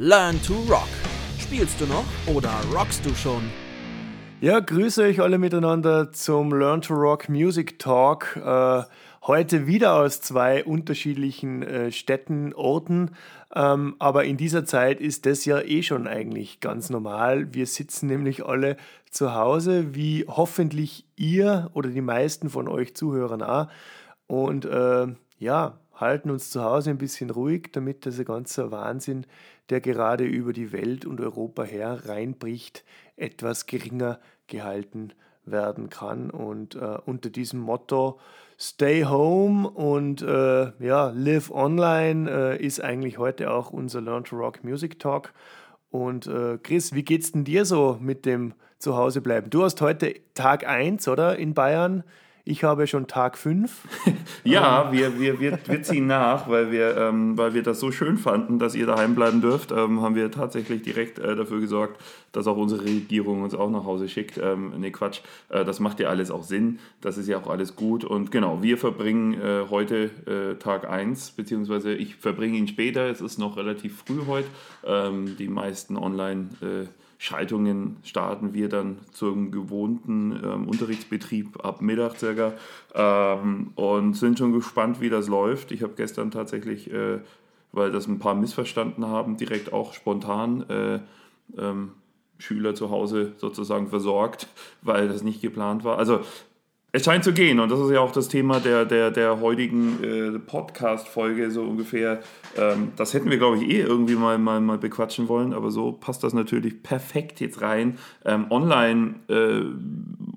[0.00, 0.86] Learn to Rock.
[1.40, 3.42] Spielst du noch oder rockst du schon?
[4.40, 8.36] Ja, grüße euch alle miteinander zum Learn to Rock Music Talk.
[8.36, 8.84] Äh,
[9.26, 13.10] heute wieder aus zwei unterschiedlichen äh, Städten, Orten.
[13.52, 17.52] Ähm, aber in dieser Zeit ist das ja eh schon eigentlich ganz normal.
[17.52, 18.76] Wir sitzen nämlich alle
[19.10, 23.66] zu Hause, wie hoffentlich ihr oder die meisten von euch Zuhörern auch.
[24.28, 25.08] Und äh,
[25.40, 29.26] ja, halten uns zu Hause ein bisschen ruhig, damit dieser ganze Wahnsinn,
[29.70, 32.84] der gerade über die Welt und Europa her reinbricht,
[33.16, 35.12] etwas geringer gehalten
[35.44, 36.30] werden kann.
[36.30, 38.18] Und äh, unter diesem Motto
[38.58, 44.36] Stay Home und äh, ja, Live Online äh, ist eigentlich heute auch unser Learn to
[44.36, 45.32] Rock Music Talk.
[45.90, 49.50] Und äh, Chris, wie geht's denn dir so mit dem Zuhausebleiben?
[49.50, 51.36] Du hast heute Tag 1, oder?
[51.36, 52.02] In Bayern.
[52.48, 53.70] Ich habe schon Tag 5.
[54.44, 58.16] ja, wir, wir, wir, wir ziehen nach, weil wir, ähm, weil wir das so schön
[58.16, 62.00] fanden, dass ihr daheim bleiben dürft, ähm, haben wir tatsächlich direkt äh, dafür gesorgt,
[62.32, 64.38] dass auch unsere Regierung uns auch nach Hause schickt.
[64.42, 67.76] Ähm, nee, Quatsch, äh, das macht ja alles auch Sinn, das ist ja auch alles
[67.76, 68.02] gut.
[68.02, 73.20] Und genau, wir verbringen äh, heute äh, Tag 1, beziehungsweise ich verbringe ihn später, es
[73.20, 74.48] ist noch relativ früh heute.
[74.86, 76.86] Ähm, die meisten online- äh,
[77.20, 82.54] Schaltungen starten wir dann zum gewohnten ähm, Unterrichtsbetrieb ab Mittag circa
[82.94, 85.72] ähm, und sind schon gespannt, wie das läuft.
[85.72, 87.18] Ich habe gestern tatsächlich, äh,
[87.72, 91.00] weil das ein paar missverstanden haben, direkt auch spontan äh,
[91.58, 91.90] ähm,
[92.38, 94.46] Schüler zu Hause sozusagen versorgt,
[94.82, 95.98] weil das nicht geplant war.
[95.98, 96.20] Also
[96.90, 100.02] es scheint zu gehen und das ist ja auch das Thema der, der, der heutigen
[100.02, 102.20] äh, Podcast-Folge so ungefähr.
[102.56, 105.92] Ähm, das hätten wir, glaube ich, eh irgendwie mal, mal, mal bequatschen wollen, aber so
[105.92, 107.98] passt das natürlich perfekt jetzt rein.
[108.24, 109.64] Ähm, online äh,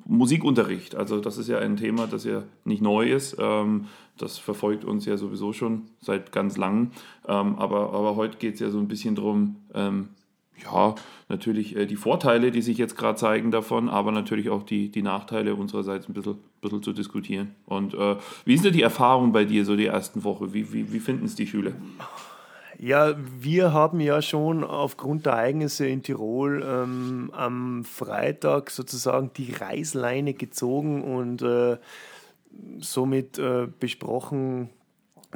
[0.06, 3.38] Musikunterricht, also das ist ja ein Thema, das ja nicht neu ist.
[3.40, 3.86] Ähm,
[4.18, 6.92] das verfolgt uns ja sowieso schon seit ganz langem.
[7.28, 10.10] Ähm, aber, aber heute geht es ja so ein bisschen darum, ähm,
[10.64, 10.96] ja,
[11.30, 15.02] natürlich äh, die Vorteile, die sich jetzt gerade zeigen davon, aber natürlich auch die, die
[15.02, 17.56] Nachteile unsererseits ein bisschen, bisschen zu diskutieren.
[17.66, 20.54] Und äh, wie ist denn die Erfahrung bei dir so die ersten Woche?
[20.54, 21.74] Wie, wie, wie finden es die Schüler?
[22.78, 29.52] Ja, wir haben ja schon aufgrund der Ereignisse in Tirol ähm, am Freitag sozusagen die
[29.52, 31.78] Reißleine gezogen und äh,
[32.80, 34.70] somit äh, besprochen,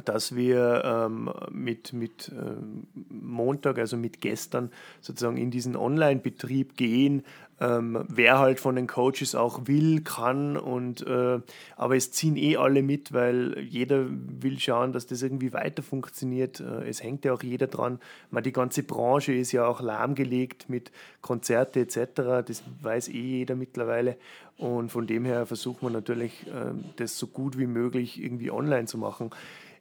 [0.04, 4.70] dass wir ähm, mit, mit ähm, Montag, also mit gestern,
[5.00, 7.22] sozusagen in diesen Online-Betrieb gehen,
[7.58, 10.56] ähm, wer halt von den Coaches auch will, kann.
[10.56, 11.40] Und, äh,
[11.76, 16.60] aber es ziehen eh alle mit, weil jeder will schauen, dass das irgendwie weiter funktioniert.
[16.60, 17.98] Äh, es hängt ja auch jeder dran.
[18.30, 20.92] Man, die ganze Branche ist ja auch lahmgelegt mit
[21.22, 22.46] Konzerte etc.
[22.46, 24.18] Das weiß eh jeder mittlerweile.
[24.58, 28.84] Und von dem her versucht man natürlich, äh, das so gut wie möglich irgendwie online
[28.84, 29.30] zu machen.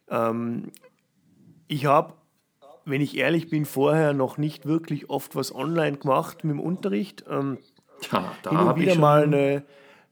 [0.10, 0.72] Ähm,
[1.68, 2.14] ich habe,
[2.86, 7.26] wenn ich ehrlich bin, vorher noch nicht wirklich oft was online gemacht mit dem Unterricht.
[7.30, 7.58] Ähm,
[8.12, 9.64] ja, da hin und wieder mal eine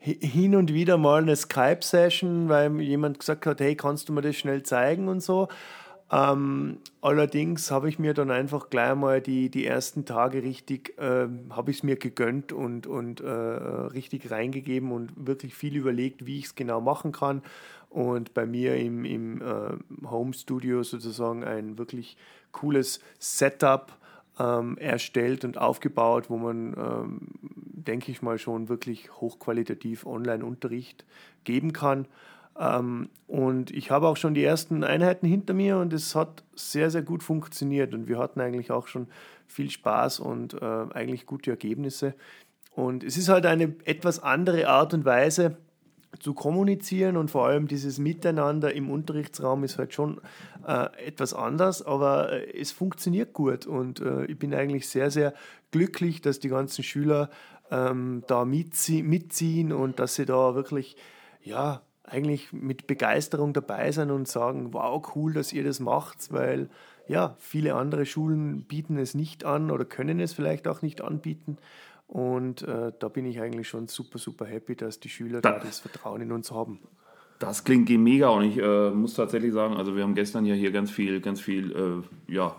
[0.05, 4.35] hin und wieder mal eine Skype-Session, weil jemand gesagt hat, hey, kannst du mir das
[4.35, 5.47] schnell zeigen und so.
[6.11, 11.27] Ähm, allerdings habe ich mir dann einfach gleich mal die, die ersten Tage richtig, äh,
[11.49, 16.37] habe ich es mir gegönnt und, und äh, richtig reingegeben und wirklich viel überlegt, wie
[16.37, 17.41] ich es genau machen kann
[17.93, 22.17] und bei mir im, im äh, Home Studio sozusagen ein wirklich
[22.51, 23.95] cooles Setup
[24.39, 31.05] ähm, erstellt und aufgebaut, wo man, ähm, denke ich mal, schon wirklich hochqualitativ Online-Unterricht
[31.43, 32.07] geben kann.
[32.59, 36.89] Ähm, und ich habe auch schon die ersten Einheiten hinter mir und es hat sehr,
[36.89, 39.07] sehr gut funktioniert und wir hatten eigentlich auch schon
[39.45, 42.15] viel Spaß und äh, eigentlich gute Ergebnisse.
[42.75, 45.57] Und es ist halt eine etwas andere Art und Weise,
[46.19, 50.21] zu kommunizieren und vor allem dieses Miteinander im Unterrichtsraum ist halt schon
[50.67, 55.33] äh, etwas anders, aber äh, es funktioniert gut und äh, ich bin eigentlich sehr, sehr
[55.71, 57.29] glücklich, dass die ganzen Schüler
[57.71, 60.95] ähm, da mitzie mitziehen und dass sie da wirklich,
[61.41, 66.69] ja, eigentlich mit Begeisterung dabei sind und sagen, wow, cool, dass ihr das macht, weil
[67.07, 71.57] ja, viele andere Schulen bieten es nicht an oder können es vielleicht auch nicht anbieten.
[72.13, 75.59] Und äh, da bin ich eigentlich schon super, super happy, dass die Schüler da, da
[75.65, 76.79] das Vertrauen in uns haben.
[77.39, 80.69] Das klingt mega und ich äh, muss tatsächlich sagen, also wir haben gestern ja hier
[80.69, 81.71] ganz viel, ganz viel,
[82.29, 82.55] äh, ja,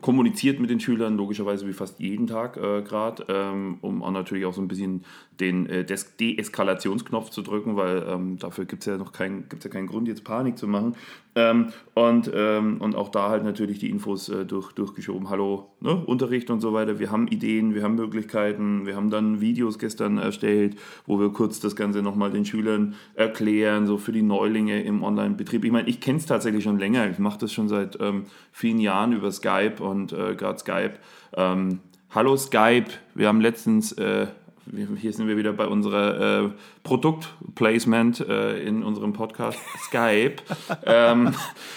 [0.00, 4.44] kommuniziert mit den Schülern, logischerweise wie fast jeden Tag äh, gerade, ähm, um auch natürlich
[4.44, 5.04] auch so ein bisschen
[5.40, 9.70] den äh, Deeskalationsknopf zu drücken, weil ähm, dafür gibt es ja noch keinen, gibt's ja
[9.70, 10.96] keinen Grund, jetzt Panik zu machen.
[11.34, 15.30] Ähm, und, ähm, und auch da halt natürlich die Infos äh, durch, durchgeschoben.
[15.30, 15.94] Hallo, ne?
[15.94, 16.98] Unterricht und so weiter.
[16.98, 18.86] Wir haben Ideen, wir haben Möglichkeiten.
[18.86, 20.76] Wir haben dann Videos gestern erstellt,
[21.06, 25.64] wo wir kurz das Ganze nochmal den Schülern erklären, so für die Neulinge im Online-Betrieb.
[25.64, 27.08] Ich meine, ich kenne es tatsächlich schon länger.
[27.08, 30.92] Ich mache das schon seit ähm, vielen Jahren über Skype Skype und äh, gerade Skype.
[31.36, 31.80] Ähm,
[32.10, 34.26] hallo Skype, wir haben letztens, äh,
[34.96, 36.50] hier sind wir wieder bei unserer äh,
[36.82, 40.36] Produktplacement äh, in unserem Podcast Skype.
[40.86, 41.34] ähm,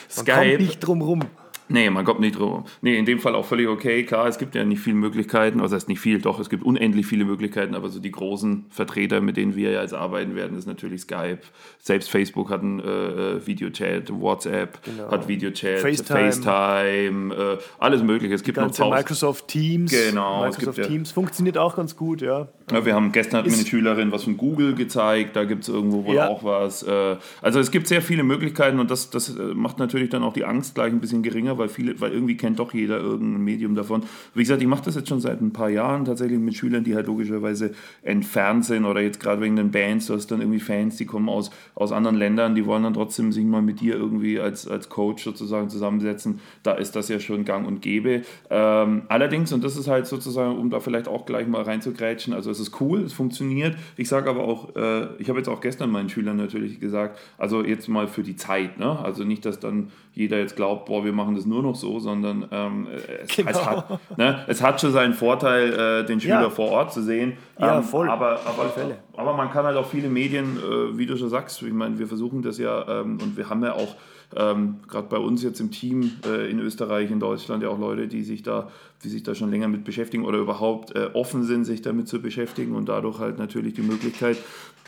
[0.10, 0.36] Skype.
[0.36, 1.22] Man kommt nicht drum rum.
[1.72, 2.66] Nee, man kommt nicht drum.
[2.82, 4.04] Nee, in dem Fall auch völlig okay.
[4.04, 6.64] Klar, es gibt ja nicht viele Möglichkeiten, also es ist nicht viel, doch, es gibt
[6.64, 10.58] unendlich viele Möglichkeiten, aber so die großen Vertreter, mit denen wir ja jetzt arbeiten werden,
[10.58, 11.40] ist natürlich Skype.
[11.80, 15.12] Selbst Facebook hat einen äh, äh Videochat, WhatsApp genau.
[15.12, 18.36] hat Videochat, FaceTime, FaceTime äh, alles mögliche.
[18.36, 18.92] Es gibt noch tausend.
[18.92, 19.92] Microsoft Teams.
[19.92, 20.42] Genau.
[20.42, 22.50] Microsoft es gibt, Teams ja, funktioniert auch ganz gut, ja.
[22.72, 25.70] ja wir haben gestern hat mir eine Schülerin was von Google gezeigt, da gibt es
[25.70, 26.28] irgendwo wohl ja.
[26.28, 26.84] auch was.
[26.84, 30.34] Äh, also es gibt sehr viele Möglichkeiten und das, das äh, macht natürlich dann auch
[30.34, 33.76] die Angst gleich ein bisschen geringer, weil viele, weil irgendwie kennt doch jeder irgendein Medium
[33.76, 34.04] davon.
[34.34, 36.96] Wie gesagt, ich mache das jetzt schon seit ein paar Jahren tatsächlich mit Schülern, die
[36.96, 37.72] halt logischerweise
[38.02, 41.30] entfernt sind oder jetzt gerade wegen den Bands, du hast dann irgendwie Fans, die kommen
[41.30, 44.90] aus, aus anderen Ländern, die wollen dann trotzdem sich mal mit dir irgendwie als, als
[44.90, 46.40] Coach sozusagen zusammensetzen.
[46.64, 48.24] Da ist das ja schon gang und gäbe.
[48.50, 52.50] Ähm, allerdings, und das ist halt sozusagen, um da vielleicht auch gleich mal reinzugrätschen, also
[52.50, 53.76] es ist cool, es funktioniert.
[53.98, 57.64] Ich sage aber auch, äh, ich habe jetzt auch gestern meinen Schülern natürlich gesagt, also
[57.64, 59.00] jetzt mal für die Zeit, ne?
[59.00, 62.48] also nicht, dass dann jeder jetzt glaubt, boah, wir machen das nur noch so, sondern
[62.52, 62.88] ähm,
[63.24, 63.50] es, genau.
[63.52, 66.50] es, hat, ne, es hat schon seinen Vorteil, äh, den Schüler ja.
[66.50, 67.34] vor Ort zu sehen.
[67.60, 68.10] Ja, ähm, voll.
[68.10, 68.72] Aber, aber,
[69.16, 72.08] aber man kann halt auch viele Medien, äh, wie du schon sagst, ich meine, wir
[72.08, 73.96] versuchen das ja ähm, und wir haben ja auch
[74.36, 78.08] ähm, gerade bei uns jetzt im Team äh, in Österreich, in Deutschland ja auch Leute,
[78.08, 78.70] die sich da,
[79.04, 82.22] die sich da schon länger mit beschäftigen oder überhaupt äh, offen sind, sich damit zu
[82.22, 84.38] beschäftigen und dadurch halt natürlich die Möglichkeit,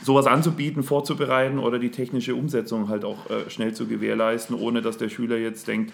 [0.01, 4.97] sowas anzubieten, vorzubereiten oder die technische Umsetzung halt auch äh, schnell zu gewährleisten, ohne dass
[4.97, 5.91] der Schüler jetzt denkt,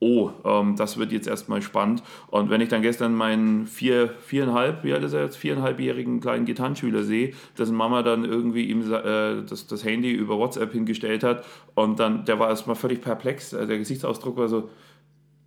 [0.00, 2.02] oh, ähm, das wird jetzt erstmal spannend.
[2.28, 6.44] Und wenn ich dann gestern meinen vier, viereinhalb, wie alt ist er jetzt, viereinhalbjährigen kleinen
[6.44, 11.44] Gitarrenschüler sehe, dessen Mama dann irgendwie ihm äh, das, das Handy über WhatsApp hingestellt hat
[11.74, 13.54] und dann, der war erstmal völlig perplex.
[13.54, 14.70] Also der Gesichtsausdruck war so,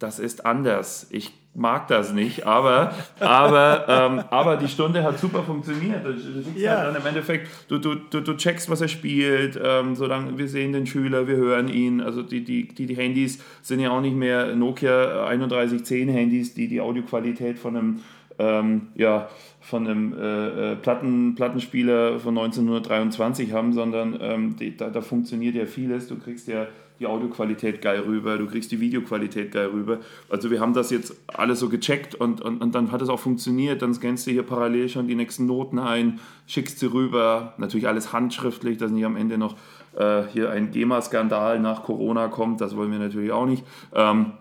[0.01, 1.07] das ist anders.
[1.12, 6.06] Ich mag das nicht, aber, aber, ähm, aber die Stunde hat super funktioniert.
[6.06, 6.77] Du, du ja.
[6.77, 10.48] halt dann im Endeffekt, du, du, du, du checkst, was er spielt, ähm, solange wir
[10.48, 12.01] sehen den Schüler, wir hören ihn.
[12.01, 16.68] Also die, die, die, die Handys sind ja auch nicht mehr Nokia 3110 Handys, die
[16.68, 18.00] die Audioqualität von einem
[18.39, 24.89] ähm, ja, von einem äh, äh Platten, Plattenspieler von 1923 haben, sondern ähm, die, da,
[24.89, 26.07] da funktioniert ja vieles.
[26.07, 26.65] Du kriegst ja
[27.01, 30.00] die Audioqualität geil rüber, du kriegst die Videoqualität geil rüber.
[30.30, 33.19] Also wir haben das jetzt alles so gecheckt und, und, und dann hat es auch
[33.19, 33.81] funktioniert.
[33.81, 37.56] Dann scannst du hier parallel schon die nächsten Noten ein, schickst sie rüber.
[37.57, 39.56] Natürlich alles handschriftlich, dass nicht am Ende noch
[39.98, 42.62] äh, hier ein GEMA-Skandal nach Corona kommt.
[42.62, 43.63] Das wollen wir natürlich auch nicht.
[43.94, 44.33] Ähm,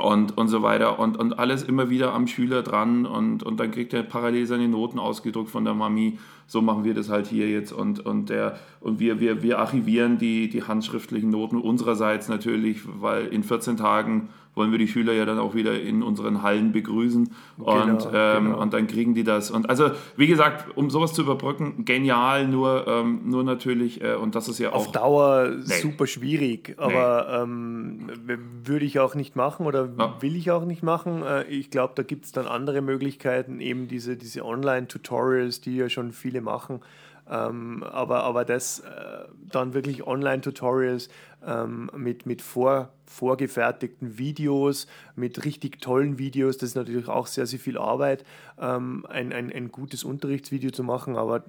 [0.00, 0.98] und, und so weiter.
[0.98, 3.06] Und, und alles immer wieder am Schüler dran.
[3.06, 6.18] Und, und dann kriegt er parallel seine Noten ausgedruckt von der Mami.
[6.46, 7.72] So machen wir das halt hier jetzt.
[7.72, 13.26] Und, und, der, und wir, wir, wir archivieren die, die handschriftlichen Noten unsererseits natürlich, weil
[13.26, 17.30] in 14 Tagen wollen wir die Schüler ja dann auch wieder in unseren Hallen begrüßen
[17.58, 18.60] genau, und, ähm, genau.
[18.60, 19.50] und dann kriegen die das.
[19.50, 24.34] Und also, wie gesagt, um sowas zu überbrücken, genial, nur, ähm, nur natürlich, äh, und
[24.34, 24.86] das ist ja auch.
[24.86, 25.74] Auf Dauer nee.
[25.80, 28.32] super schwierig, aber nee.
[28.32, 30.14] ähm, würde ich auch nicht machen oder ja.
[30.20, 31.22] will ich auch nicht machen.
[31.22, 35.88] Äh, ich glaube, da gibt es dann andere Möglichkeiten, eben diese, diese Online-Tutorials, die ja
[35.88, 36.80] schon viele machen.
[37.28, 41.08] Ähm, aber, aber das äh, dann wirklich Online-Tutorials
[41.46, 44.86] ähm, mit, mit vor, vorgefertigten Videos,
[45.16, 48.24] mit richtig tollen Videos, das ist natürlich auch sehr, sehr viel Arbeit,
[48.58, 51.16] ähm, ein, ein, ein gutes Unterrichtsvideo zu machen.
[51.16, 51.44] Aber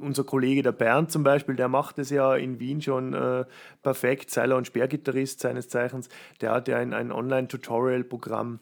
[0.00, 3.44] unser Kollege der Bernd zum Beispiel, der macht es ja in Wien schon äh,
[3.82, 6.08] perfekt, Seiler- und Sperrgitarrist seines Zeichens,
[6.40, 8.60] der hat ja ein, ein Online-Tutorial-Programm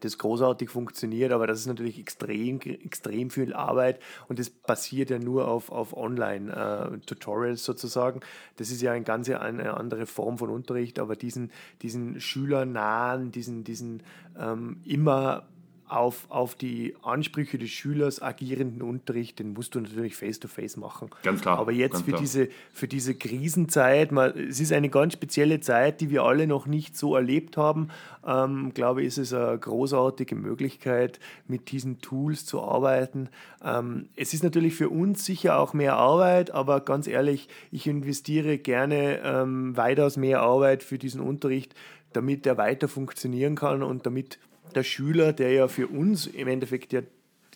[0.00, 5.18] das großartig funktioniert, aber das ist natürlich extrem, extrem viel Arbeit und das basiert ja
[5.18, 8.20] nur auf, auf Online-Tutorials äh, sozusagen.
[8.56, 11.50] Das ist ja eine ganz eine andere Form von Unterricht, aber diesen,
[11.82, 14.02] diesen schülernahen, diesen, diesen
[14.38, 15.46] ähm, immer
[15.88, 21.10] auf, auf die Ansprüche des Schülers agierenden Unterricht, den musst du natürlich face-to-face -face machen.
[21.22, 21.58] Ganz klar.
[21.58, 26.10] Aber jetzt für diese, für diese Krisenzeit, mal, es ist eine ganz spezielle Zeit, die
[26.10, 27.88] wir alle noch nicht so erlebt haben,
[28.26, 33.28] ähm, glaube ich, ist es eine großartige Möglichkeit, mit diesen Tools zu arbeiten.
[33.64, 38.58] Ähm, es ist natürlich für uns sicher auch mehr Arbeit, aber ganz ehrlich, ich investiere
[38.58, 41.74] gerne ähm, weitaus mehr Arbeit für diesen Unterricht,
[42.12, 44.38] damit er weiter funktionieren kann und damit
[44.74, 47.02] der Schüler, der ja für uns im Endeffekt ja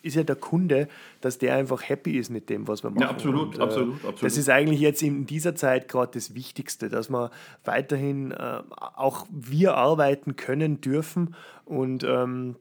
[0.03, 0.87] ist ja der Kunde,
[1.21, 3.01] dass der einfach happy ist mit dem, was wir machen.
[3.01, 4.23] Ja, absolut, und, äh, absolut, absolut.
[4.23, 7.31] Das ist eigentlich jetzt in dieser Zeit gerade das Wichtigste, dass wir
[7.63, 11.35] weiterhin äh, auch wir arbeiten können dürfen.
[11.65, 12.55] Und ähm,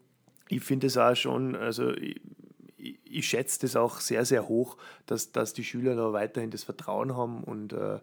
[0.48, 2.20] ich finde es auch schon, also ich,
[3.04, 4.76] ich, schätze das auch sehr, sehr hoch,
[5.06, 8.00] dass, dass die Schüler da weiterhin das Vertrauen haben und äh,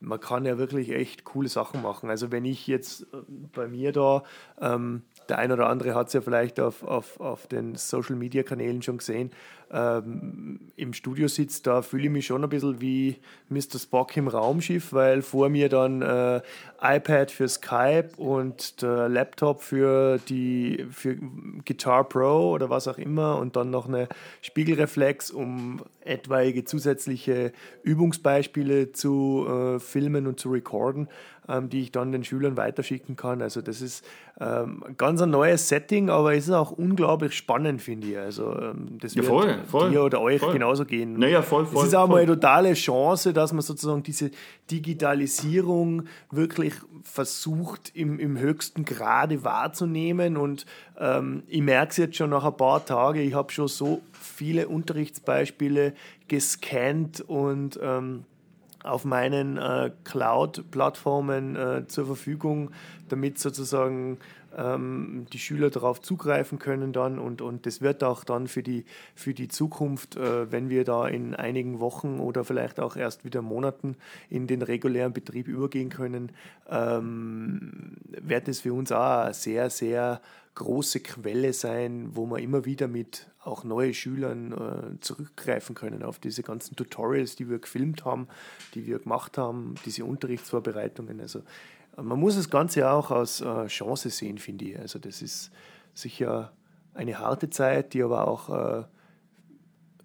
[0.00, 2.10] man kann ja wirklich echt coole Sachen machen.
[2.10, 3.22] Also wenn ich jetzt äh,
[3.54, 4.24] bei mir da,
[4.60, 8.98] ähm, der ein oder andere hat es ja vielleicht auf, auf, auf den Social-Media-Kanälen schon
[8.98, 9.30] gesehen,
[9.72, 13.16] ähm, im Studio sitzt, da fühle ich mich schon ein bisschen wie
[13.48, 13.78] Mr.
[13.78, 16.40] Spock im Raumschiff, weil vor mir dann äh,
[16.80, 21.16] iPad für Skype und der Laptop für die für
[21.64, 24.08] Guitar Pro oder was auch immer und dann noch eine
[24.42, 31.08] Spiegelreflex, um etwaige zusätzliche Übungsbeispiele zu äh, filmen und zu recorden
[31.48, 33.42] ähm, die ich dann den Schülern weiterschicken kann.
[33.42, 34.04] Also das ist
[34.40, 38.18] ähm, ganz ein neues Setting, aber es ist auch unglaublich spannend, finde ich.
[38.18, 40.52] Also ähm, das ja, wird voll, voll, dir oder euch voll.
[40.52, 41.18] genauso gehen.
[41.18, 41.82] Naja, voll, voll.
[41.82, 42.16] Es ist auch voll.
[42.16, 44.30] mal eine totale Chance, dass man sozusagen diese
[44.70, 50.36] Digitalisierung wirklich versucht im, im höchsten Grade wahrzunehmen.
[50.36, 50.66] Und
[50.98, 54.68] ähm, ich merke es jetzt schon nach ein paar Tagen, ich habe schon so viele
[54.68, 55.94] Unterrichtsbeispiele
[56.28, 58.24] gescannt und ähm,
[58.86, 62.70] auf meinen äh, Cloud-Plattformen äh, zur Verfügung,
[63.08, 64.18] damit sozusagen
[64.56, 68.84] ähm, die Schüler darauf zugreifen können dann und, und das wird auch dann für die,
[69.14, 73.42] für die Zukunft, äh, wenn wir da in einigen Wochen oder vielleicht auch erst wieder
[73.42, 73.96] Monaten
[74.30, 76.32] in den regulären Betrieb übergehen können,
[76.68, 80.20] ähm, wird es für uns auch eine sehr, sehr
[80.54, 86.18] große Quelle sein, wo wir immer wieder mit auch neue Schülern äh, zurückgreifen können auf
[86.18, 88.26] diese ganzen Tutorials, die wir gefilmt haben,
[88.74, 91.20] die wir gemacht haben, diese Unterrichtsvorbereitungen.
[91.20, 91.42] Also
[92.02, 94.78] man muss das Ganze auch als äh, Chance sehen, finde ich.
[94.78, 95.50] Also das ist
[95.94, 96.52] sicher
[96.94, 98.84] eine harte Zeit, die aber auch äh,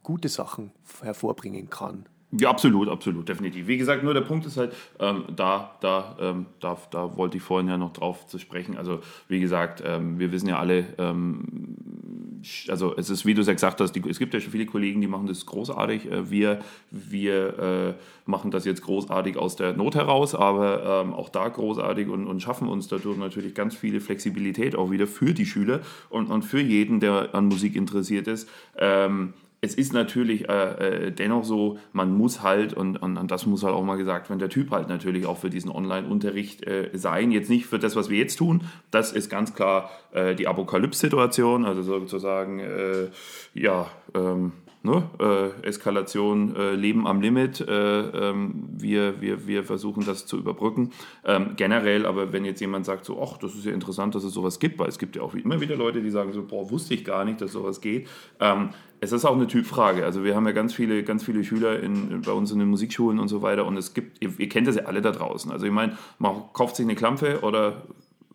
[0.04, 0.72] gute Sachen
[1.02, 2.06] hervorbringen kann.
[2.32, 3.68] Ja, absolut, absolut, definitiv.
[3.68, 7.44] Wie gesagt, nur der Punkt ist halt, ähm, da, da, ähm, da, da wollte ich
[7.44, 8.78] vorhin ja noch drauf zu sprechen.
[8.78, 12.31] Also, wie gesagt, ähm, wir wissen ja alle, ähm,
[12.68, 14.66] also es ist, wie du es ja gesagt hast, die, es gibt ja schon viele
[14.66, 16.12] Kollegen, die machen das großartig.
[16.12, 17.94] Äh, wir wir äh,
[18.26, 22.42] machen das jetzt großartig aus der Not heraus, aber ähm, auch da großartig und, und
[22.42, 26.62] schaffen uns dadurch natürlich ganz viele Flexibilität auch wieder für die Schüler und, und für
[26.62, 28.50] jeden, der an Musik interessiert ist.
[28.78, 29.34] Ähm,
[29.64, 33.64] es ist natürlich äh, äh, dennoch so, man muss halt, und, und, und, das muss
[33.64, 37.32] halt auch mal gesagt werden, der Typ halt natürlich auch für diesen Online-Unterricht äh, sein.
[37.32, 38.64] Jetzt nicht für das, was wir jetzt tun.
[38.90, 43.10] Das ist ganz klar äh, die Apokalypse-Situation, also sozusagen, äh,
[43.54, 45.04] ja, ähm, Ne?
[45.20, 47.62] Äh, Eskalation, äh, Leben am Limit.
[47.62, 50.92] Äh, ähm, wir, wir, wir versuchen das zu überbrücken.
[51.24, 54.34] Ähm, generell, aber wenn jetzt jemand sagt, so, ach, das ist ja interessant, dass es
[54.34, 56.96] sowas gibt, weil es gibt ja auch immer wieder Leute, die sagen so, boah, wusste
[56.96, 58.08] ich gar nicht, dass sowas geht.
[58.40, 58.70] Ähm,
[59.02, 60.04] es ist auch eine Typfrage.
[60.04, 63.20] Also wir haben ja ganz viele, ganz viele Schüler in, bei uns in den Musikschulen
[63.20, 65.52] und so weiter und es gibt, ihr, ihr kennt das ja alle da draußen.
[65.52, 67.84] Also ich meine, man kauft sich eine Klampfe oder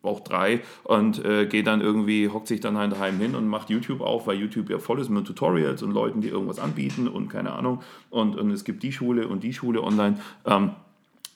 [0.07, 3.71] auch drei und äh, geht dann irgendwie, hockt sich dann halt daheim hin und macht
[3.71, 7.29] YouTube auf, weil YouTube ja voll ist mit Tutorials und Leuten, die irgendwas anbieten und
[7.29, 7.83] keine Ahnung.
[8.11, 10.19] Und, und es gibt die Schule und die Schule online.
[10.45, 10.71] Ähm,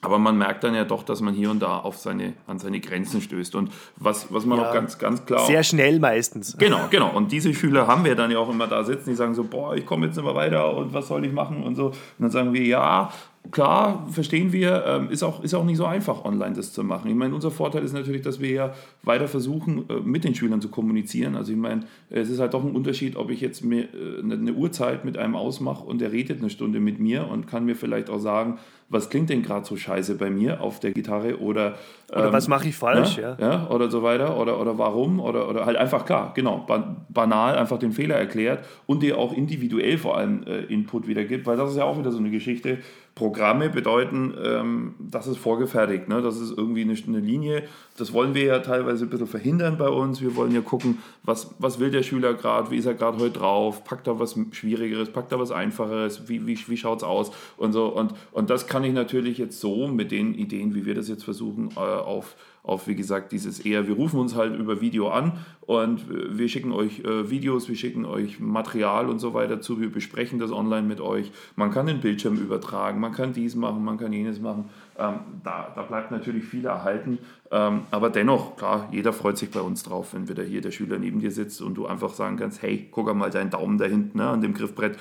[0.02, 2.80] aber man merkt dann ja doch, dass man hier und da auf seine, an seine
[2.80, 3.54] Grenzen stößt.
[3.54, 5.44] Und was, was man Ja, auch ganz, ganz klar.
[5.44, 6.56] Sehr schnell meistens.
[6.56, 7.10] Genau, genau.
[7.10, 9.74] Und diese Schüler haben wir dann ja auch immer da sitzen, die sagen so, boah,
[9.74, 11.88] ich komme jetzt immer weiter und was soll ich machen und so.
[11.88, 13.12] Und dann sagen wir, ja,
[13.50, 17.10] klar, verstehen wir, ähm, ist, auch, ist auch nicht so einfach, online das zu machen.
[17.10, 20.60] Ich meine, unser Vorteil ist natürlich, dass wir ja weiter versuchen, äh, mit den Schülern
[20.60, 21.34] zu kommunizieren.
[21.36, 24.34] Also ich meine, es ist halt doch ein Unterschied, ob ich jetzt mir äh, eine
[24.34, 27.76] eine Uhrzeit mit einem ausmache und der redet eine Stunde mit mir und kann mir
[27.76, 28.58] vielleicht auch sagen,
[28.90, 31.76] was klingt denn gerade so scheiße bei mir auf der Gitarre oder,
[32.10, 33.18] Oder ähm, was mache ich falsch?
[33.18, 33.50] ja, Ja.
[33.50, 37.56] ja, oder so weiter oder, oder warum oder, oder halt einfach klar, genau, ba banal
[37.56, 41.70] einfach den Fehler erklärt und dir auch individuell vor allem äh, Input wiedergibt, weil das
[41.70, 42.78] ist ja auch wieder so eine Geschichte.
[43.20, 46.22] Programme bedeuten, ähm, das ist vorgefertigt, ne?
[46.22, 47.64] das ist irgendwie eine, eine Linie.
[47.98, 50.22] Das wollen wir ja teilweise ein bisschen verhindern bei uns.
[50.22, 53.38] Wir wollen ja gucken, was, was will der Schüler gerade, wie ist er gerade heute
[53.38, 57.30] drauf, packt er was Schwierigeres, packt er was Einfacheres, wie, wie, wie schaut es aus
[57.58, 57.88] und so.
[57.88, 61.24] Und, und das kann ich natürlich jetzt so mit den Ideen, wie wir das jetzt
[61.24, 65.32] versuchen, äh, auf auf, wie gesagt, dieses eher, wir rufen uns halt über Video an
[65.62, 69.90] und wir schicken euch äh, Videos, wir schicken euch Material und so weiter zu, wir
[69.90, 71.32] besprechen das online mit euch.
[71.56, 74.66] Man kann den Bildschirm übertragen, man kann dies machen, man kann jenes machen.
[74.98, 77.18] Ähm, da, da bleibt natürlich viel erhalten,
[77.50, 80.98] ähm, aber dennoch, klar, jeder freut sich bei uns drauf, wenn wieder hier der Schüler
[80.98, 84.18] neben dir sitzt und du einfach sagen kannst, hey, guck mal deinen Daumen da hinten
[84.18, 84.98] ne, an dem Griffbrett.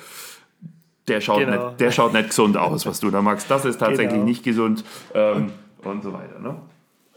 [1.07, 1.69] Der schaut, Genau.
[1.69, 3.49] nicht, der schaut nicht gesund aus, was du da magst.
[3.49, 4.25] Das ist tatsächlich Genau.
[4.25, 5.51] nicht gesund ähm,
[5.83, 6.39] und so weiter.
[6.39, 6.55] Ne?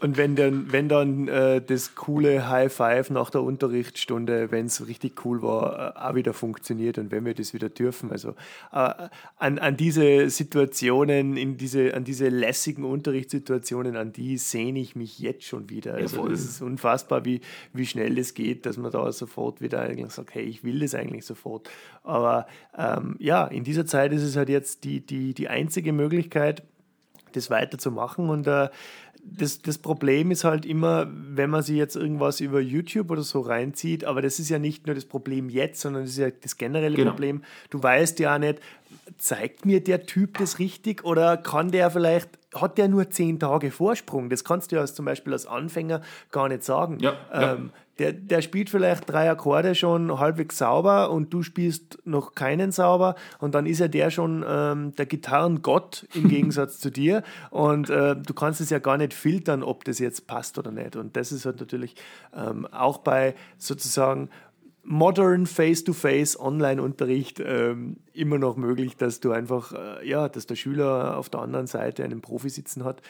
[0.03, 4.85] Und wenn dann, wenn dann äh, das coole High Five nach der Unterrichtsstunde, wenn es
[4.85, 8.11] richtig cool war, äh, auch wieder funktioniert und wenn wir das wieder dürfen.
[8.11, 8.31] Also
[8.73, 8.93] äh,
[9.37, 15.19] an, an diese Situationen, in diese, an diese lässigen Unterrichtssituationen, an die sehne ich mich
[15.19, 15.93] jetzt schon wieder.
[15.93, 17.39] Also das ist unfassbar, wie,
[17.71, 20.95] wie schnell es geht, dass man da sofort wieder eigentlich sagt, hey, ich will das
[20.95, 21.69] eigentlich sofort.
[22.03, 22.45] Aber
[22.77, 26.63] ähm, ja, in dieser Zeit ist es halt jetzt die, die, die einzige Möglichkeit,
[27.35, 28.29] das weiterzumachen.
[28.29, 28.69] Und äh,
[29.23, 33.39] das, das Problem ist halt immer, wenn man sich jetzt irgendwas über YouTube oder so
[33.39, 36.57] reinzieht, aber das ist ja nicht nur das Problem jetzt, sondern das ist ja das
[36.57, 37.11] generelle genau.
[37.11, 37.43] Problem.
[37.69, 38.59] Du weißt ja nicht,
[39.17, 43.71] zeigt mir der Typ das richtig oder kann der vielleicht, hat der nur zehn Tage
[43.71, 44.29] Vorsprung?
[44.29, 46.99] Das kannst du ja als, zum Beispiel als Anfänger gar nicht sagen.
[46.99, 47.57] Ja, ja.
[48.03, 53.15] Der, der spielt vielleicht drei Akkorde schon halbwegs sauber und du spielst noch keinen sauber
[53.39, 58.17] und dann ist ja der schon ähm, der Gitarrengott im Gegensatz zu dir und äh,
[58.17, 60.97] du kannst es ja gar nicht filtern, ob das jetzt passt oder nicht.
[60.97, 61.95] Und das ist halt natürlich
[62.35, 64.27] ähm, auch bei sozusagen
[64.83, 71.15] modern Face-to-Face Online-Unterricht ähm, immer noch möglich, dass du einfach, äh, ja, dass der Schüler
[71.15, 73.01] auf der anderen Seite einen Profi sitzen hat,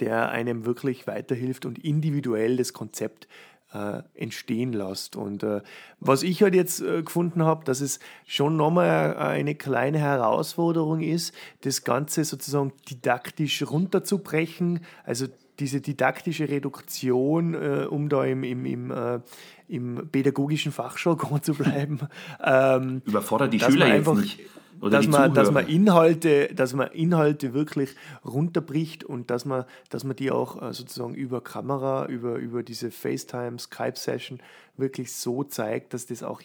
[0.00, 3.28] der einem wirklich weiterhilft und individuell das Konzept
[3.72, 5.16] äh, entstehen lässt.
[5.16, 5.60] Und äh,
[5.98, 11.34] was ich halt jetzt äh, gefunden habe, dass es schon nochmal eine kleine Herausforderung ist,
[11.62, 15.26] das Ganze sozusagen didaktisch runterzubrechen, also
[15.60, 19.20] diese didaktische Reduktion, äh, um da im, im, im, äh,
[19.68, 22.00] im pädagogischen Fachjargon zu bleiben.
[22.42, 24.40] Ähm, Überfordert die Schüler einfach, jetzt nicht.
[24.80, 27.94] Oder dass, man, dass, man Inhalte, dass man Inhalte wirklich
[28.24, 32.90] runterbricht und dass man, dass man die auch äh, sozusagen über Kamera, über, über diese
[32.90, 34.40] FaceTime, Skype-Session
[34.76, 36.40] wirklich so zeigt, dass das auch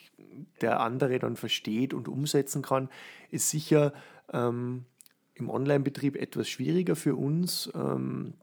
[0.62, 2.90] der andere dann versteht und umsetzen kann,
[3.32, 3.94] ist sicher
[4.34, 4.86] ähm,
[5.36, 7.72] im Online-Betrieb etwas schwieriger für uns.
[7.74, 8.34] Ähm,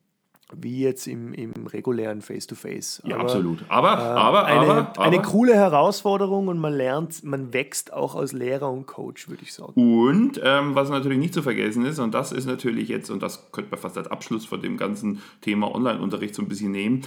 [0.54, 3.02] wie jetzt im, im regulären Face-to-Face.
[3.04, 3.08] -face.
[3.08, 3.64] Ja, absolut.
[3.68, 8.14] Aber, äh, aber, eine, aber, aber, eine coole Herausforderung und man lernt, man wächst auch
[8.14, 9.72] als Lehrer und Coach, würde ich sagen.
[9.74, 13.50] Und ähm, was natürlich nicht zu vergessen ist, und das ist natürlich jetzt, und das
[13.52, 17.02] könnte man fast als Abschluss von dem ganzen Thema Online-Unterricht so ein bisschen nehmen,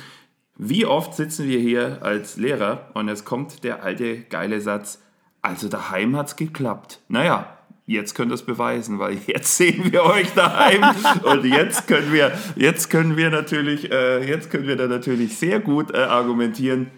[0.58, 5.02] wie oft sitzen wir hier als Lehrer und es kommt der alte geile Satz,
[5.42, 7.02] also daheim hat es geklappt.
[7.08, 7.55] Naja,
[7.86, 10.84] jetzt könnt ihr es beweisen, weil jetzt sehen wir euch daheim
[11.24, 15.60] und jetzt können wir, jetzt können wir natürlich, äh, jetzt können wir da natürlich sehr
[15.60, 16.92] gut äh, argumentieren.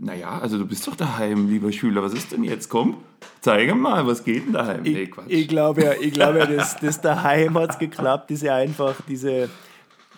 [0.00, 2.02] Naja, also du bist doch daheim, lieber Schüler.
[2.02, 2.68] Was ist denn jetzt?
[2.68, 2.98] Komm,
[3.40, 4.84] zeige mal, was geht denn daheim?
[4.84, 8.30] Ich, nee, ich glaube ja, ich glaube ja das, das daheim hat es geklappt.
[8.30, 9.50] Ist ja einfach diese,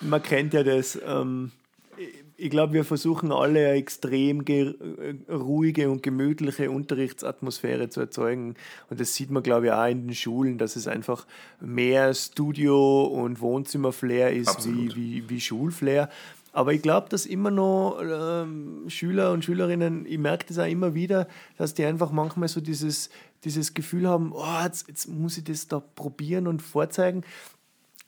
[0.03, 1.51] man kennt ja das, ähm,
[2.41, 4.75] ich glaube, wir versuchen alle eine extrem äh,
[5.31, 8.55] ruhige und gemütliche Unterrichtsatmosphäre zu erzeugen.
[8.89, 11.27] Und das sieht man, glaube ich, auch in den Schulen, dass es einfach
[11.61, 16.09] mehr Studio- und Wohnzimmerflair ist wie, wie, wie Schulflair.
[16.53, 20.95] Aber ich glaube, dass immer noch ähm, Schüler und Schülerinnen, ich merke das auch immer
[20.95, 23.11] wieder, dass die einfach manchmal so dieses,
[23.45, 27.23] dieses Gefühl haben, oh, jetzt, jetzt muss ich das da probieren und vorzeigen.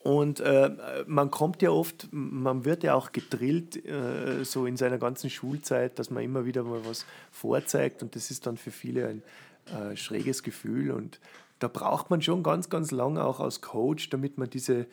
[0.02, 0.70] Und äh,
[1.06, 5.98] man kommt ja oft, man wird ja auch gedrillt, äh, so in seiner ganzen Schulzeit,
[5.98, 8.02] dass man immer wieder mal was vorzeigt.
[8.02, 9.22] Und das ist dann für viele ein
[9.66, 10.90] äh, schräges Gefühl.
[10.90, 11.20] Und
[11.60, 14.86] da braucht man schon ganz, ganz lange auch als Coach, damit man diese,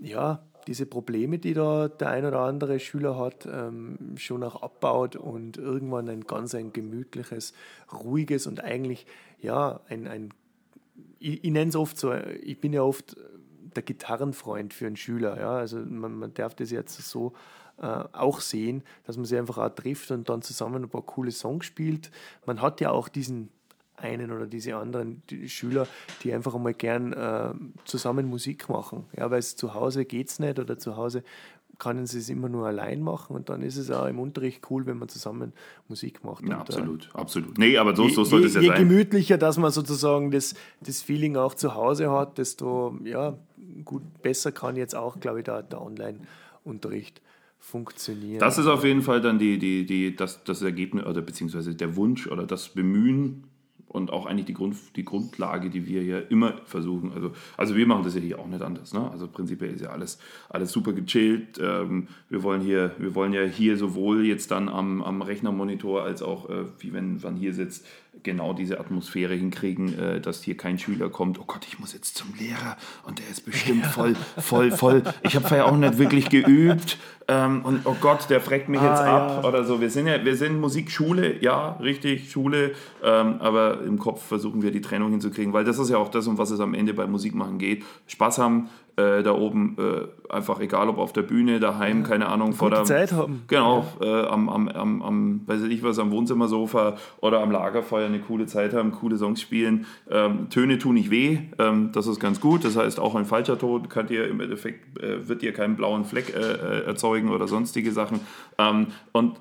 [0.00, 5.16] ja, diese Probleme, die da der ein oder andere Schüler hat, ähm, schon auch abbaut
[5.16, 7.52] und irgendwann ein ganz ein gemütliches,
[7.92, 9.06] ruhiges und eigentlich,
[9.40, 10.28] ja, ein, ein
[11.18, 13.16] ich, ich nenne es oft so, ich bin ja oft
[13.76, 15.38] der Gitarrenfreund für einen Schüler.
[15.38, 15.52] Ja?
[15.56, 17.32] Also man, man darf das jetzt so
[17.80, 21.30] äh, auch sehen, dass man sich einfach auch trifft und dann zusammen ein paar coole
[21.30, 22.10] Songs spielt.
[22.46, 23.48] Man hat ja auch diesen
[23.96, 25.86] einen oder diese anderen die Schüler,
[26.22, 27.52] die einfach einmal gern äh,
[27.84, 29.06] zusammen Musik machen.
[29.16, 31.22] Ja, weil es zu Hause geht es nicht oder zu Hause
[31.82, 34.86] können sie es immer nur allein machen und dann ist es auch im Unterricht cool,
[34.86, 35.52] wenn man zusammen
[35.88, 36.46] Musik macht.
[36.46, 37.58] Ja, und, absolut, äh, absolut.
[37.58, 38.76] Nee, aber so, so sollte es ja je sein.
[38.76, 43.36] Je gemütlicher, dass man sozusagen das, das Feeling auch zu Hause hat, desto ja,
[43.84, 47.20] gut, besser kann jetzt auch, glaube ich, der, der Online-Unterricht
[47.58, 48.38] funktionieren.
[48.38, 51.96] Das ist auf jeden Fall dann die, die, die, das, das Ergebnis oder beziehungsweise der
[51.96, 53.42] Wunsch oder das Bemühen
[53.92, 57.12] und auch eigentlich die, Grund, die Grundlage, die wir hier immer versuchen.
[57.12, 58.92] Also, also wir machen das ja hier auch nicht anders.
[58.92, 59.10] Ne?
[59.10, 61.58] Also prinzipiell ist ja alles, alles super gechillt.
[61.62, 66.22] Ähm, wir, wollen hier, wir wollen ja hier sowohl jetzt dann am, am Rechnermonitor als
[66.22, 67.86] auch, äh, wie wenn man hier sitzt,
[68.22, 72.16] genau diese Atmosphäre hinkriegen, äh, dass hier kein Schüler kommt, oh Gott, ich muss jetzt
[72.16, 75.02] zum Lehrer und der ist bestimmt voll, voll, voll.
[75.22, 76.98] Ich habe ja auch nicht wirklich geübt
[77.28, 79.48] ähm, und oh Gott, der fragt mich ah, jetzt ab ja.
[79.48, 79.80] oder so.
[79.80, 82.72] Wir sind ja, wir sind Musikschule, ja, richtig, Schule,
[83.02, 86.26] ähm, aber im Kopf versuchen wir die Trennung hinzukriegen, weil das ist ja auch das,
[86.26, 87.84] um was es am Ende bei Musikmachen geht.
[88.06, 92.52] Spaß haben, äh, da oben äh, einfach egal ob auf der Bühne, daheim, keine Ahnung,
[92.52, 93.42] vor der Zeit haben.
[93.48, 94.24] Genau, ja.
[94.24, 98.46] äh, am, am, am, am, weiß ich was, am Wohnzimmersofa oder am Lagerfeuer eine coole
[98.46, 99.86] Zeit haben, coole Songs spielen.
[100.10, 102.64] Ähm, Töne tun nicht weh, ähm, das ist ganz gut.
[102.64, 106.04] Das heißt, auch ein falscher Ton kann dir im Endeffekt, äh, wird dir keinen blauen
[106.04, 108.20] Fleck äh, äh, erzeugen oder sonstige Sachen.
[108.58, 109.40] Ähm, und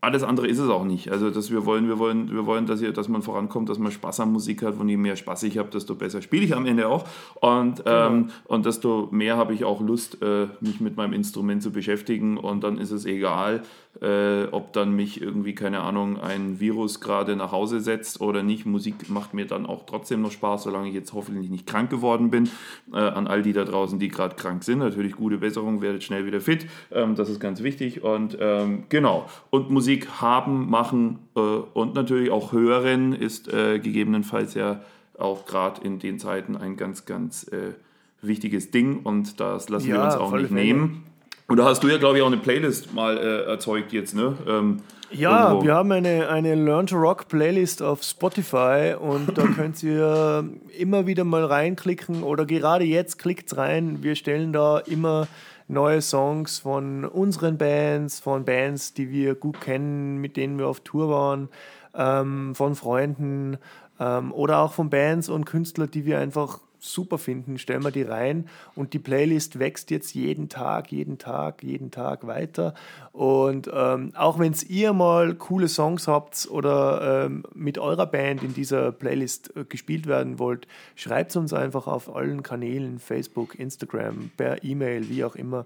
[0.00, 1.10] alles andere ist es auch nicht.
[1.10, 3.90] Also dass wir wollen, wir wollen, wir wollen, dass, ihr, dass man vorankommt, dass man
[3.90, 4.78] Spaß an Musik hat.
[4.78, 7.04] Und je mehr Spaß ich habe, desto besser spiele ich am Ende auch.
[7.40, 8.06] Und, genau.
[8.06, 12.38] ähm, und desto mehr habe ich auch Lust, äh, mich mit meinem Instrument zu beschäftigen.
[12.38, 13.62] Und dann ist es egal,
[14.00, 18.66] äh, ob dann mich irgendwie, keine Ahnung, ein Virus gerade nach Hause setzt oder nicht.
[18.66, 22.30] Musik macht mir dann auch trotzdem noch Spaß, solange ich jetzt hoffentlich nicht krank geworden
[22.30, 22.48] bin.
[22.92, 26.26] Äh, an all die da draußen, die gerade krank sind, natürlich gute Besserung, werdet schnell
[26.26, 26.66] wieder fit.
[26.92, 28.02] Ähm, das ist ganz wichtig.
[28.02, 29.28] Und ähm, genau.
[29.50, 34.80] Und Musik haben, machen äh, und natürlich auch hören ist äh, gegebenenfalls ja
[35.18, 37.74] auch gerade in den Zeiten ein ganz, ganz äh,
[38.22, 41.04] wichtiges Ding und das lassen ja, wir uns auch nicht nehmen.
[41.48, 44.36] Und da hast du ja, glaube ich, auch eine Playlist mal äh, erzeugt jetzt, ne?
[44.46, 45.64] Ähm, ja, irgendwo.
[45.64, 51.06] wir haben eine, eine Learn to Rock Playlist auf Spotify und da könnt ihr immer
[51.06, 54.02] wieder mal reinklicken oder gerade jetzt klickt rein.
[54.02, 55.26] Wir stellen da immer
[55.68, 60.80] neue Songs von unseren Bands, von Bands, die wir gut kennen, mit denen wir auf
[60.80, 61.48] Tour waren,
[61.94, 63.56] ähm, von Freunden
[63.98, 68.02] ähm, oder auch von Bands und Künstlern, die wir einfach super finden, stellen wir die
[68.02, 72.74] rein und die Playlist wächst jetzt jeden Tag, jeden Tag, jeden Tag weiter.
[73.12, 78.54] Und ähm, auch wenn ihr mal coole Songs habt oder ähm, mit eurer Band in
[78.54, 84.30] dieser Playlist äh, gespielt werden wollt, schreibt es uns einfach auf allen Kanälen, Facebook, Instagram,
[84.36, 85.64] per E-Mail, wie auch immer.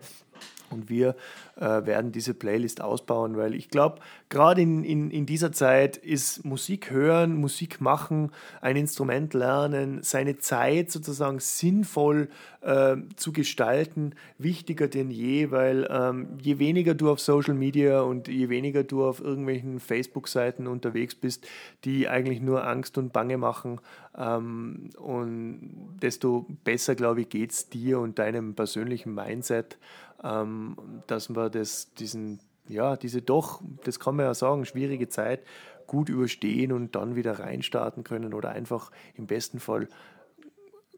[0.72, 1.14] Und wir
[1.56, 6.44] äh, werden diese Playlist ausbauen, weil ich glaube, gerade in, in, in dieser Zeit ist
[6.44, 12.28] Musik hören, Musik machen, ein Instrument lernen, seine Zeit sozusagen sinnvoll
[12.62, 18.28] äh, zu gestalten, wichtiger denn je, weil ähm, je weniger du auf Social Media und
[18.28, 21.46] je weniger du auf irgendwelchen Facebook-Seiten unterwegs bist,
[21.84, 23.80] die eigentlich nur Angst und Bange machen,
[24.16, 29.78] ähm, und desto besser, glaube ich, geht es dir und deinem persönlichen Mindset
[30.22, 35.44] dass wir das, diesen, ja, diese doch, das kann man ja sagen, schwierige Zeit
[35.86, 39.88] gut überstehen und dann wieder reinstarten können oder einfach im besten Fall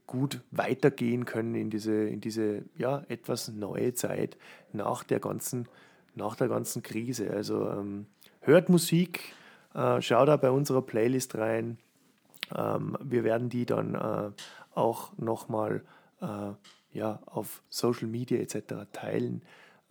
[0.06, 4.36] gut weitergehen können in diese, in diese ja, etwas neue Zeit
[4.72, 5.66] nach der ganzen,
[6.14, 7.30] nach der ganzen Krise.
[7.30, 8.06] Also ähm,
[8.40, 9.34] hört Musik,
[9.74, 11.78] äh, schaut da bei unserer Playlist rein.
[12.54, 14.30] Ähm, wir werden die dann äh,
[14.74, 15.82] auch nochmal
[16.20, 16.52] äh,
[16.94, 18.86] ja, auf Social Media etc.
[18.92, 19.42] teilen.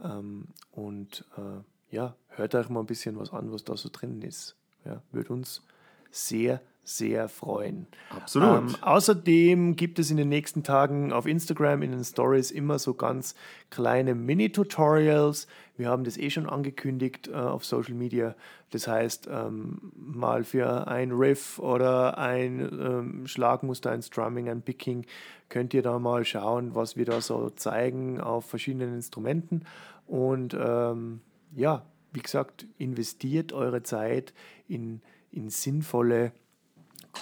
[0.03, 4.21] Ähm, und äh, ja, hört euch mal ein bisschen was an, was da so drin
[4.23, 4.55] ist.
[4.85, 5.63] Ja, würde uns
[6.09, 7.87] sehr, sehr freuen.
[8.09, 8.69] Absolut.
[8.69, 12.93] Ähm, außerdem gibt es in den nächsten Tagen auf Instagram in den Stories immer so
[12.93, 13.35] ganz
[13.69, 15.47] kleine Mini-Tutorials.
[15.77, 18.35] Wir haben das eh schon angekündigt äh, auf Social Media.
[18.71, 25.05] Das heißt, ähm, mal für ein Riff oder ein ähm, Schlagmuster, ein Strumming, ein Picking,
[25.47, 29.63] könnt ihr da mal schauen, was wir da so zeigen auf verschiedenen Instrumenten.
[30.05, 31.21] Und ähm,
[31.55, 34.33] ja, wie gesagt, investiert eure Zeit
[34.67, 36.33] in, in sinnvolle,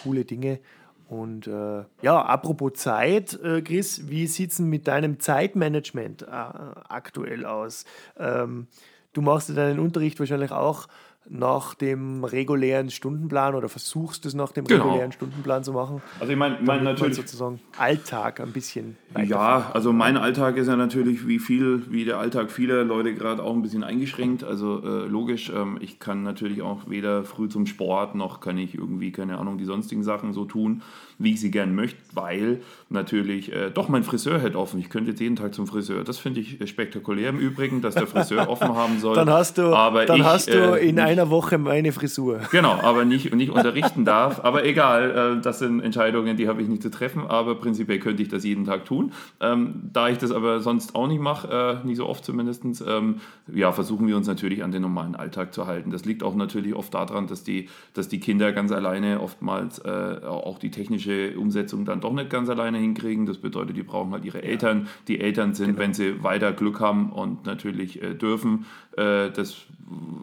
[0.04, 0.60] coole Dinge.
[1.08, 6.26] Und äh, ja, apropos Zeit, äh, Chris, wie sieht es denn mit deinem Zeitmanagement äh,
[6.28, 7.84] aktuell aus?
[8.18, 8.68] Ähm,
[9.12, 10.88] du machst deinen Unterricht wahrscheinlich auch
[11.32, 14.84] nach dem regulären Stundenplan oder versuchst es nach dem genau.
[14.84, 16.02] regulären Stundenplan zu machen.
[16.20, 18.98] Also ich meine mein natürlich sozusagen Alltag ein bisschen.
[19.24, 23.42] Ja, also mein Alltag ist ja natürlich wie viel, wie der Alltag vieler Leute gerade
[23.44, 24.44] auch ein bisschen eingeschränkt.
[24.44, 28.76] Also äh, logisch, ähm, ich kann natürlich auch weder früh zum Sport noch kann ich
[28.76, 30.82] irgendwie keine Ahnung die sonstigen Sachen so tun
[31.24, 34.80] wie ich sie gern möchte, weil natürlich äh, doch mein Friseur hätte offen.
[34.80, 36.04] Ich könnte jetzt jeden Tag zum Friseur.
[36.04, 39.16] Das finde ich spektakulär im Übrigen, dass der Friseur offen haben soll.
[39.16, 42.42] Dann hast du, aber dann ich, hast du äh, in einer Woche meine Frisur.
[42.52, 44.44] Genau, aber nicht, nicht unterrichten darf.
[44.44, 47.28] Aber egal, äh, das sind Entscheidungen, die habe ich nicht zu treffen.
[47.28, 49.12] Aber prinzipiell könnte ich das jeden Tag tun.
[49.40, 53.16] Ähm, da ich das aber sonst auch nicht mache, äh, nicht so oft zumindest, ähm,
[53.54, 55.92] ja, versuchen wir uns natürlich an den normalen Alltag zu halten.
[55.92, 60.22] Das liegt auch natürlich oft daran, dass die, dass die Kinder ganz alleine oftmals äh,
[60.26, 63.26] auch die technische Umsetzung dann doch nicht ganz alleine hinkriegen.
[63.26, 64.88] Das bedeutet, die brauchen halt ihre Eltern.
[65.08, 65.80] Die Eltern sind, genau.
[65.80, 69.66] wenn sie weiter Glück haben und natürlich dürfen, das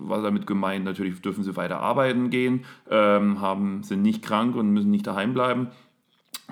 [0.00, 4.70] war damit gemeint, natürlich dürfen sie weiter arbeiten gehen, ähm, haben, sind nicht krank und
[4.70, 5.68] müssen nicht daheim bleiben.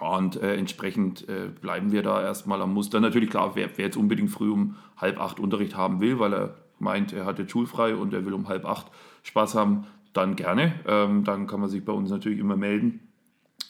[0.00, 3.00] Und äh, entsprechend äh, bleiben wir da erstmal am Muster.
[3.00, 6.54] Natürlich, klar, wer, wer, jetzt unbedingt früh um halb acht Unterricht haben will, weil er
[6.78, 8.86] meint, er hat jetzt schulfrei und er will um halb acht
[9.22, 10.74] Spaß haben, dann gerne.
[10.86, 13.05] Ähm, dann kann man sich bei uns natürlich immer melden.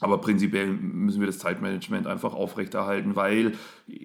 [0.00, 3.52] Aber prinzipiell müssen wir das Zeitmanagement einfach aufrechterhalten, weil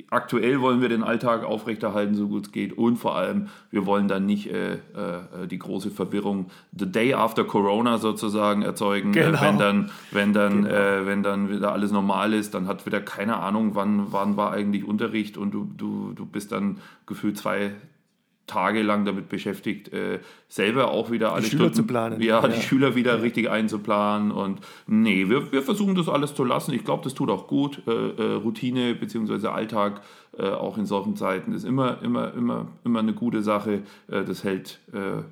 [0.09, 2.77] aktuell wollen wir den Alltag aufrechterhalten, so gut es geht.
[2.77, 6.45] Und vor allem, wir wollen dann nicht äh, äh, die große Verwirrung
[6.77, 9.13] the day after Corona sozusagen erzeugen.
[9.13, 9.41] Äh, genau.
[9.41, 10.75] wenn dann, wenn dann, genau.
[10.75, 14.51] äh, wenn dann wieder alles normal ist, dann hat wieder keine Ahnung, wann, wann war
[14.51, 17.73] eigentlich Unterricht und du, du, du bist dann gefühlt zwei,
[18.47, 22.21] tagelang damit beschäftigt, äh, selber auch wieder alle die Schüler Stunden, zu planen.
[22.21, 22.47] Ja, Ja.
[22.49, 24.31] die Schüler wieder richtig einzuplanen.
[24.31, 26.73] Und nee, wir, wir versuchen das alles zu lassen.
[26.73, 27.81] Ich glaube, das tut auch gut.
[27.87, 29.47] Äh, äh, Routine bzw.
[29.47, 30.01] Alltag,
[30.37, 33.83] äh, auch in solchen Zeiten, ist immer, immer, immer, immer eine gute Sache.
[34.09, 34.79] Äh, das hält,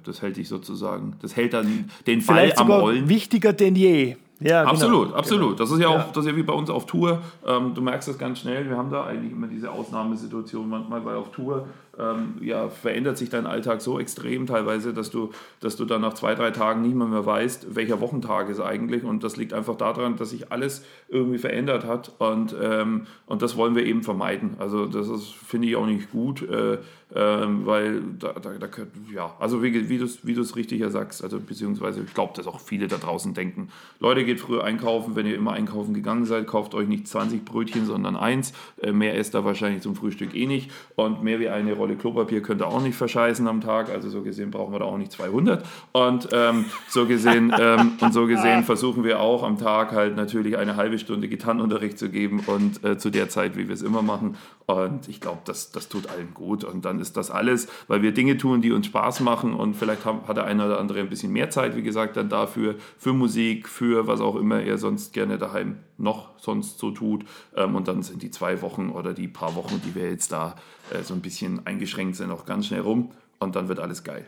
[0.06, 3.10] das hält dich sozusagen, das hält dann den Ball Vielleicht am sogar Rollen.
[3.10, 4.16] wichtiger denn je.
[4.42, 4.72] Ja, genau.
[4.72, 5.60] Absolut, absolut.
[5.60, 6.10] Das ist ja auch, Ja.
[6.14, 7.22] das ist ja wie bei uns auf Tour.
[7.46, 8.70] Ähm, du merkst das ganz schnell.
[8.70, 11.68] Wir haben da eigentlich immer diese Ausnahmesituation manchmal, weil auf Tour
[12.00, 16.14] ähm, ja, verändert sich dein Alltag so extrem teilweise, dass du, dass du dann nach
[16.14, 19.04] zwei, drei Tagen nicht mehr, mehr weißt, welcher Wochentag ist eigentlich.
[19.04, 22.14] Und das liegt einfach daran, dass sich alles irgendwie verändert hat.
[22.20, 24.56] Und, ähm, und das wollen wir eben vermeiden.
[24.60, 26.42] Also das ist, finde ich, auch nicht gut.
[26.50, 26.78] Äh,
[27.16, 31.24] ähm, weil da, da, da könnt- ja, also wie, wie du es wie richtig sagst,
[31.24, 35.26] also beziehungsweise ich glaube, dass auch viele da draußen denken, Leute, geht früher einkaufen, wenn
[35.26, 39.34] ihr immer einkaufen gegangen seid, kauft euch nicht 20 Brötchen, sondern eins, äh, mehr esst
[39.36, 42.82] ihr wahrscheinlich zum Frühstück eh nicht und mehr wie eine Rolle Klopapier könnt ihr auch
[42.82, 46.66] nicht verscheißen am Tag, also so gesehen brauchen wir da auch nicht 200 und ähm,
[46.88, 51.00] so gesehen ähm, und so gesehen versuchen wir auch am Tag halt natürlich eine halbe
[51.00, 54.36] Stunde Gitarrenunterricht zu geben und äh, zu der Zeit, wie wir es immer machen.
[54.66, 56.64] Und ich glaube, das, das tut allen gut.
[56.64, 59.54] Und dann ist das alles, weil wir Dinge tun, die uns Spaß machen.
[59.54, 62.30] Und vielleicht haben, hat der eine oder andere ein bisschen mehr Zeit, wie gesagt, dann
[62.30, 67.26] dafür, für Musik, für was auch immer er sonst gerne daheim noch sonst so tut.
[67.56, 70.56] Ähm, und dann sind die zwei Wochen oder die paar Wochen, die wir jetzt da
[70.92, 74.26] äh, so ein bisschen eingeschränkt sind, auch ganz schnell rum und dann wird alles geil.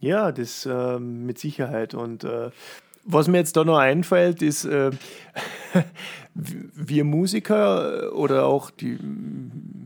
[0.00, 1.94] Ja, das ähm, mit Sicherheit.
[1.94, 2.50] Und äh,
[3.04, 4.90] was mir jetzt da noch einfällt, ist, äh,
[6.34, 8.98] wir Musiker äh, oder auch die,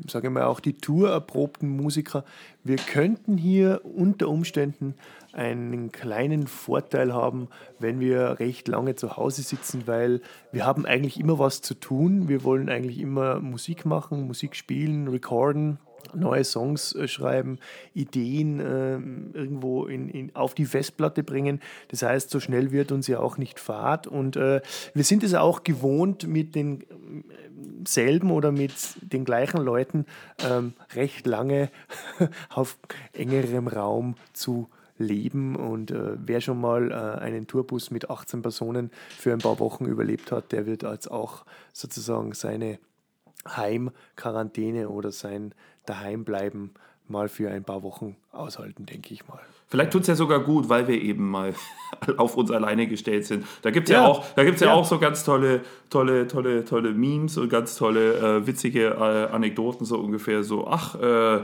[0.09, 2.25] sage ich mal, auch die tourerprobten Musiker,
[2.63, 4.95] wir könnten hier unter Umständen
[5.33, 10.21] einen kleinen Vorteil haben, wenn wir recht lange zu Hause sitzen, weil
[10.53, 12.29] wir haben eigentlich immer was zu tun.
[12.29, 15.79] Wir wollen eigentlich immer Musik machen, Musik spielen, recorden
[16.15, 17.59] neue Songs äh, schreiben,
[17.95, 18.95] Ideen äh,
[19.39, 21.61] irgendwo in, in, auf die Festplatte bringen.
[21.89, 24.07] Das heißt, so schnell wird uns ja auch nicht fad.
[24.07, 24.61] Und äh,
[24.95, 26.85] wir sind es auch gewohnt, mit den äh,
[27.87, 30.07] selben oder mit den gleichen Leuten
[30.45, 31.71] ähm, recht lange
[32.51, 32.79] auf
[33.13, 34.69] engerem Raum zu
[35.03, 35.57] leben.
[35.57, 39.87] Und äh, wer schon mal äh, einen Tourbus mit 18 Personen für ein paar Wochen
[39.87, 42.79] überlebt hat, der wird als auch sozusagen seine
[43.49, 45.55] Heimquarantäne oder sein
[45.87, 46.71] Daheimbleiben
[47.09, 49.41] mal für ein paar Wochen aushalten, denke ich mal.
[49.69, 51.55] Vielleicht tut es ja sogar gut, weil wir eben mal
[52.17, 53.47] auf uns alleine gestellt sind.
[53.63, 54.03] Da gibt es ja.
[54.03, 54.09] Ja.
[54.09, 54.69] auch, da gibt's ja.
[54.69, 54.75] Ja.
[54.75, 59.87] auch so ganz tolle, tolle, tolle, tolle Memes und ganz tolle, äh, witzige äh, Anekdoten,
[59.87, 61.41] so ungefähr so, ach, äh, äh,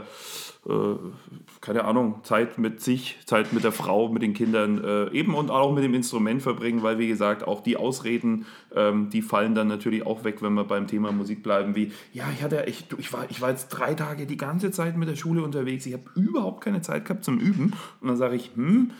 [1.61, 5.49] keine Ahnung, Zeit mit sich, Zeit mit der Frau, mit den Kindern äh, eben und
[5.49, 8.45] auch mit dem Instrument verbringen, weil wie gesagt, auch die Ausreden,
[8.75, 12.25] ähm, die fallen dann natürlich auch weg, wenn wir beim Thema Musik bleiben, wie, ja,
[12.35, 15.15] ich hatte, ich, ich, war, ich war jetzt drei Tage die ganze Zeit mit der
[15.15, 18.91] Schule unterwegs, ich habe überhaupt keine Zeit gehabt zum Üben und dann sage ich, hm,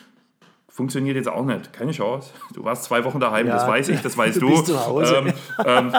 [0.70, 1.74] funktioniert jetzt auch nicht.
[1.74, 2.32] Keine Chance.
[2.54, 3.56] Du warst zwei Wochen daheim, Ja.
[3.56, 4.50] das weiß ich, das weißt Du du.
[4.52, 5.18] bist zu Hause.
[5.18, 5.34] Ähm,
[5.66, 5.92] ähm,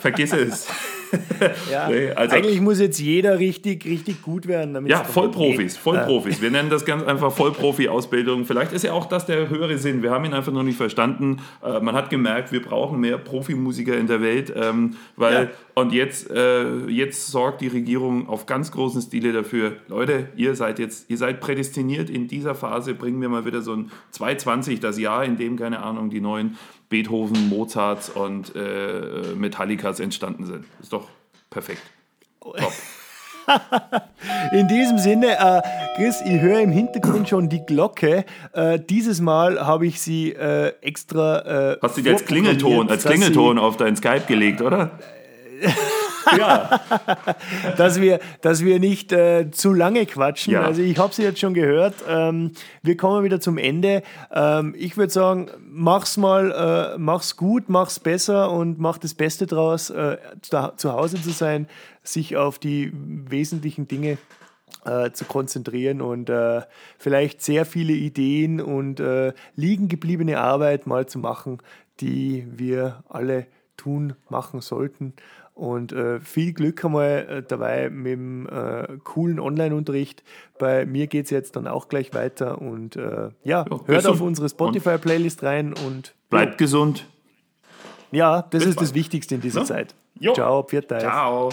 [0.00, 0.68] vergiss es.
[1.70, 4.74] Ja, Nee, also- eigentlich muss jetzt jeder richtig, richtig gut werden.
[4.74, 5.82] Damit Ja, Vollprofis, geht.
[5.82, 6.42] Vollprofis.
[6.42, 8.44] Wir nennen das ganz einfach Vollprofi-Ausbildung.
[8.44, 10.02] Vielleicht ist ja auch das der höhere Sinn.
[10.02, 11.38] Wir haben ihn einfach noch nicht verstanden.
[11.64, 15.48] Äh, man hat gemerkt, wir brauchen mehr Profimusiker in der Welt, ähm, weil Ja.
[15.74, 19.76] und jetzt, äh, jetzt sorgt die Regierung auf ganz großen Stile dafür.
[19.88, 22.10] Leute, ihr seid jetzt, ihr seid prädestiniert.
[22.10, 25.80] In dieser Phase bringen wir mal wieder so ein 220, das Jahr, in dem keine
[25.82, 26.56] Ahnung die neuen
[26.88, 30.64] Beethoven, Mozarts und äh, Metallicas entstanden sind.
[30.80, 31.08] Ist doch
[31.50, 31.82] perfekt.
[32.40, 32.72] Top.
[34.52, 35.62] In diesem Sinne, äh,
[35.96, 38.24] Chris, ich höre im Hintergrund schon die Glocke.
[38.52, 41.72] Äh, dieses Mal habe ich sie äh, extra.
[41.72, 44.90] Äh, Hast du die als Klingelton, als Klingelton auf dein Skype gelegt, oder?
[46.36, 46.80] ja.
[47.76, 50.54] dass wir, dass wir nicht äh, zu lange quatschen.
[50.54, 50.62] Ja.
[50.62, 51.94] Also ich habe sie jetzt schon gehört.
[52.08, 52.52] Ähm,
[52.82, 54.02] wir kommen wieder zum Ende.
[54.32, 59.46] Ähm, ich würde sagen, mach's mal, äh, mach's gut, mach's besser und mach das Beste
[59.46, 61.68] draus, äh, zu, zu Hause zu sein,
[62.02, 64.18] sich auf die wesentlichen Dinge
[64.84, 66.62] äh, zu konzentrieren und äh,
[66.98, 71.58] vielleicht sehr viele Ideen und äh, liegen gebliebene Arbeit mal zu machen,
[72.00, 75.14] die wir alle tun, machen sollten.
[75.58, 80.22] Und äh, viel Glück einmal äh, dabei mit dem äh, coolen Online-Unterricht.
[80.56, 82.62] Bei mir geht es jetzt dann auch gleich weiter.
[82.62, 84.06] Und äh, ja, hört gesund.
[84.06, 87.06] auf unsere Spotify-Playlist rein und Bleibt gesund.
[88.12, 88.94] ja, das Bis ist das bald.
[88.94, 89.64] Wichtigste in dieser.
[89.64, 89.96] Zeit.
[90.20, 90.32] Jo.
[90.32, 91.00] Ciao, Pfiat euch.
[91.00, 91.50] Ciao.